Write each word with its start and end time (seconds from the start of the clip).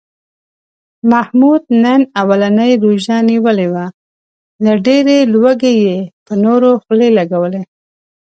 محمود 1.11 1.63
نن 1.83 2.01
اولنۍ 2.21 2.71
روژه 2.83 3.17
نیولې 3.29 3.67
وه، 3.73 3.85
له 4.63 4.71
ډېرې 4.85 5.17
لوږې 5.33 5.73
یې 5.85 5.97
په 6.25 6.33
نورو 6.43 6.69
خولې 6.83 7.09
لږولې. 7.17 7.61